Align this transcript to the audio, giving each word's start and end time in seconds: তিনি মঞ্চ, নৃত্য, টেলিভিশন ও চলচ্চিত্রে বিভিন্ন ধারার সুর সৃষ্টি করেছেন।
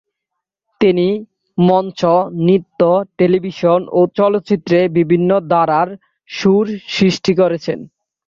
তিনি 0.81 1.07
মঞ্চ, 1.57 2.01
নৃত্য, 2.39 2.81
টেলিভিশন 3.17 3.79
ও 3.89 3.99
চলচ্চিত্রে 4.17 4.79
বিভিন্ন 4.97 5.29
ধারার 5.51 5.89
সুর 6.29 6.65
সৃষ্টি 6.87 7.31
করেছেন। 7.35 7.79